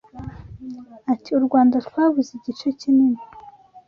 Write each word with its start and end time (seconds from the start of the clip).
Ati 1.11 1.29
“U 1.37 1.41
Rwanda 1.45 1.75
twabuze 1.87 2.29
igice 2.37 2.67
kinini 2.79 3.21